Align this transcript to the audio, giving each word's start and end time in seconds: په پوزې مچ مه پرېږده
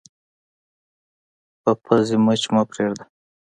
په 1.61 1.71
پوزې 1.83 2.17
مچ 2.25 2.41
مه 2.53 2.61
پرېږده 2.69 3.03